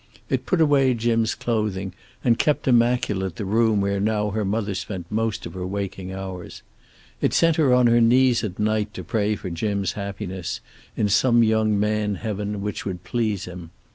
[0.31, 1.93] It put away Jim's clothing,
[2.23, 6.63] and kept immaculate the room where now her mother spent most of her waking hours.
[7.21, 10.59] It sent her on her knees at night to pray for Jim's happiness
[10.97, 13.69] in some young man heaven which would please him.